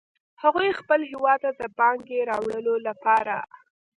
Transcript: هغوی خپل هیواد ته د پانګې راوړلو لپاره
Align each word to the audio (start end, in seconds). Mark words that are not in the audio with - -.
هغوی 0.43 0.69
خپل 0.79 0.99
هیواد 1.11 1.39
ته 1.43 1.49
د 1.59 1.61
پانګې 1.77 2.19
راوړلو 2.29 2.75
لپاره 2.87 3.35